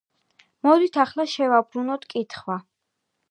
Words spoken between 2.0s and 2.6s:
კითხვა.